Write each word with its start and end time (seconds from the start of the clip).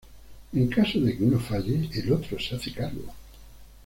En 0.55 0.67
caso 0.67 0.97
de 1.05 1.11
que 1.15 1.23
uno 1.23 1.39
falle 1.39 1.87
el 1.93 2.11
otro 2.11 2.39
se 2.39 2.55
hace 2.55 2.73
cargo. 2.73 3.05